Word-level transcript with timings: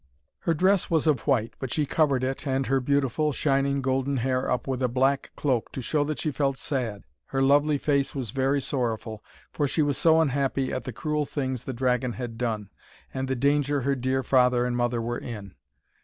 Her 0.39 0.55
dress 0.55 0.89
was 0.89 1.05
of 1.05 1.27
white, 1.27 1.53
but 1.59 1.71
she 1.71 1.85
covered 1.85 2.23
it 2.23 2.47
and 2.47 2.65
her 2.65 2.79
beautiful, 2.79 3.31
shining, 3.31 3.83
golden 3.83 4.17
hair 4.17 4.49
up 4.49 4.65
with 4.65 4.81
a 4.81 4.87
black 4.87 5.29
cloak 5.35 5.71
to 5.73 5.79
show 5.83 6.03
that 6.05 6.17
she 6.17 6.31
felt 6.31 6.57
sad. 6.57 7.03
Her 7.27 7.39
lovely 7.39 7.77
face 7.77 8.15
was 8.15 8.31
very 8.31 8.61
sorrowful, 8.61 9.23
for 9.51 9.67
she 9.67 9.83
was 9.83 9.99
so 9.99 10.19
unhappy 10.19 10.73
at 10.73 10.85
the 10.85 10.91
cruel 10.91 11.27
things 11.27 11.65
the 11.65 11.73
dragon 11.73 12.13
had 12.13 12.39
done, 12.39 12.71
and 13.13 13.27
the 13.27 13.35
danger 13.35 13.81
her 13.81 13.93
dear 13.95 14.23
father 14.23 14.65
and 14.65 14.75
mother 14.75 15.03
were 15.03 15.19
in. 15.19 15.53